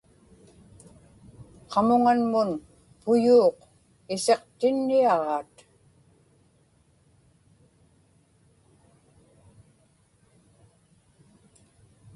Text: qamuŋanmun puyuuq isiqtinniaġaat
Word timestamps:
qamuŋanmun 1.71 2.49
puyuuq 3.01 3.57
isiqtinniaġaat 4.13 5.53